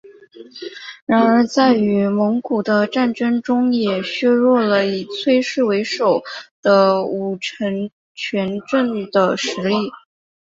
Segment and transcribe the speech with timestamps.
[1.05, 6.23] 然而在与蒙古的战争中也削弱了以崔氏为首
[6.63, 9.75] 的武臣政权的实力。